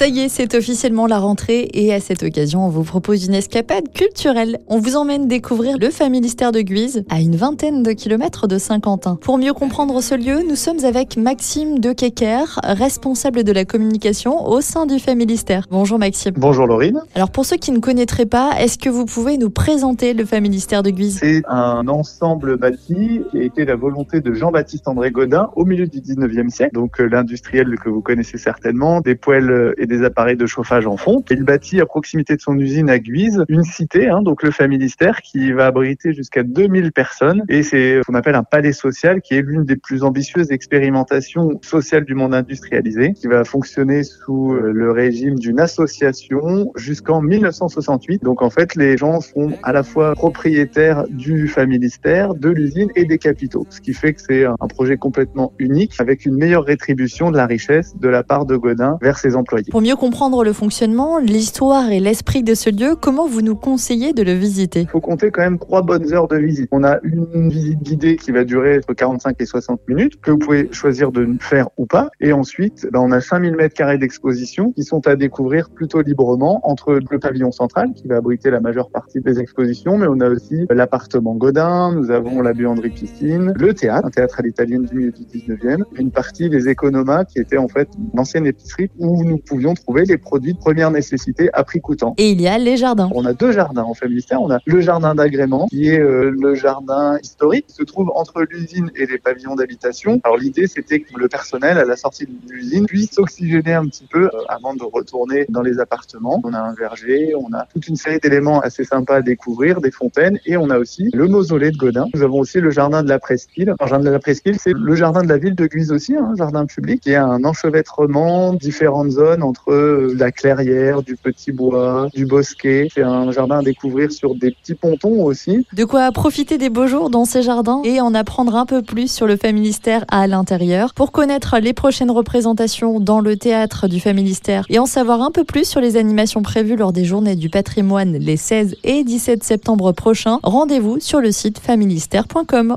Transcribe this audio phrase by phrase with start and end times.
[0.00, 3.34] Ça y est, c'est officiellement la rentrée et à cette occasion, on vous propose une
[3.34, 4.58] escapade culturelle.
[4.66, 9.18] On vous emmène découvrir le Familistère de Guise à une vingtaine de kilomètres de Saint-Quentin.
[9.20, 14.48] Pour mieux comprendre ce lieu, nous sommes avec Maxime de Kecker, responsable de la communication
[14.48, 15.66] au sein du Familistère.
[15.70, 16.32] Bonjour Maxime.
[16.38, 17.02] Bonjour Laurine.
[17.14, 20.82] Alors pour ceux qui ne connaîtraient pas, est-ce que vous pouvez nous présenter le Familistère
[20.82, 21.18] de Guise?
[21.18, 25.86] C'est un ensemble bâti qui a été la volonté de Jean-Baptiste André Godin au milieu
[25.86, 26.72] du 19e siècle.
[26.72, 30.96] Donc euh, l'industriel que vous connaissez certainement, des poêles et des appareils de chauffage en
[30.96, 31.26] fonte.
[31.30, 35.20] Il bâtit à proximité de son usine à Guise une cité, hein, donc le Familistère,
[35.20, 37.44] qui va abriter jusqu'à 2000 personnes.
[37.48, 41.60] Et c'est ce qu'on appelle un palais social, qui est l'une des plus ambitieuses expérimentations
[41.62, 48.22] sociales du monde industrialisé, qui va fonctionner sous euh, le régime d'une association jusqu'en 1968.
[48.22, 53.04] Donc en fait, les gens sont à la fois propriétaires du Familistère, de l'usine et
[53.04, 53.66] des capitaux.
[53.70, 57.46] Ce qui fait que c'est un projet complètement unique, avec une meilleure rétribution de la
[57.46, 59.66] richesse de la part de Godin vers ses employés.
[59.80, 64.12] Pour mieux comprendre le fonctionnement, l'histoire et l'esprit de ce lieu, comment vous nous conseillez
[64.12, 64.80] de le visiter?
[64.80, 66.68] Il faut compter quand même trois bonnes heures de visite.
[66.70, 70.36] On a une visite guidée qui va durer entre 45 et 60 minutes, que vous
[70.36, 72.10] pouvez choisir de faire ou pas.
[72.20, 76.60] Et ensuite, ben, on a 5000 mètres carrés d'exposition qui sont à découvrir plutôt librement
[76.68, 80.28] entre le pavillon central qui va abriter la majeure partie des expositions, mais on a
[80.28, 84.94] aussi l'appartement Godin, nous avons la buanderie piscine, le théâtre, un théâtre à l'italienne du
[84.94, 89.24] milieu du 19e, une partie des économas qui était en fait une ancienne épicerie où
[89.24, 92.14] nous pouvions trouver les produits de première nécessité à prix coûtant.
[92.18, 93.10] Et il y a les jardins.
[93.14, 94.40] On a deux jardins en Familistère.
[94.42, 98.42] On a le jardin d'agrément, qui est euh, le jardin historique, qui se trouve entre
[98.42, 100.20] l'usine et les pavillons d'habitation.
[100.24, 104.06] Alors l'idée, c'était que le personnel, à la sortie de l'usine, puisse s'oxygéner un petit
[104.10, 106.40] peu euh, avant de retourner dans les appartements.
[106.44, 109.90] On a un verger, on a toute une série d'éléments assez sympas à découvrir, des
[109.90, 112.06] fontaines, et on a aussi le mausolée de Godin.
[112.14, 113.74] Nous avons aussi le jardin de la Presqu'île.
[113.80, 116.24] Le jardin de la Presqu'île, c'est le jardin de la ville de Guise aussi, un
[116.24, 121.50] hein, jardin public, qui a un enchevêtrement, différentes zones entre euh, la clairière, du petit
[121.50, 122.88] bois, du bosquet.
[122.94, 125.66] C'est un jardin à découvrir sur des petits pontons aussi.
[125.72, 129.10] De quoi profiter des beaux jours dans ces jardins et en apprendre un peu plus
[129.10, 130.94] sur le Familistère à l'intérieur.
[130.94, 135.42] Pour connaître les prochaines représentations dans le théâtre du Familistère et en savoir un peu
[135.42, 139.92] plus sur les animations prévues lors des journées du patrimoine les 16 et 17 septembre
[139.92, 142.76] prochains, rendez-vous sur le site familistère.com.